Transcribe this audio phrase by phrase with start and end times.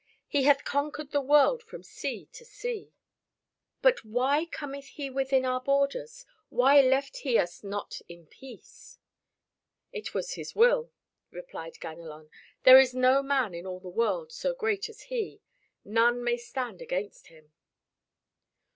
[0.27, 2.91] "He hath conquered the world from sea to sea.
[3.83, 6.25] But why cometh he within our borders?
[6.49, 8.97] Why left he us not in peace?"
[9.93, 10.91] "It was his will,"
[11.29, 12.31] replied Ganelon.
[12.63, 15.39] "There is no man in all the world so great as he.
[15.85, 17.51] None may stand against him."